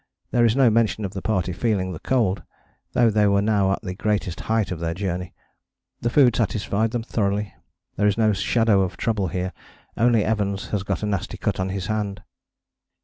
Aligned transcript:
There 0.31 0.45
is 0.45 0.55
no 0.55 0.71
mention 0.71 1.05
of 1.05 1.13
the 1.13 1.21
party 1.21 1.53
feeling 1.53 1.93
the 1.93 1.99
cold, 1.99 2.41
though 2.93 3.11
they 3.11 3.27
were 3.27 3.39
now 3.43 3.71
at 3.71 3.83
the 3.83 3.93
greatest 3.93 4.39
height 4.39 4.71
of 4.71 4.79
their 4.79 4.95
journey; 4.95 5.35
the 5.99 6.09
food 6.09 6.35
satisfied 6.35 6.89
them 6.89 7.03
thoroughly. 7.03 7.53
There 7.97 8.07
is 8.07 8.17
no 8.17 8.33
shadow 8.33 8.81
of 8.81 8.97
trouble 8.97 9.27
here: 9.27 9.53
only 9.95 10.25
Evans 10.25 10.69
has 10.69 10.81
got 10.81 11.03
a 11.03 11.05
nasty 11.05 11.37
cut 11.37 11.59
on 11.59 11.69
his 11.69 11.85
hand! 11.85 12.23